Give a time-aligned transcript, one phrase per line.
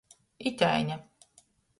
[0.49, 0.95] Iteine.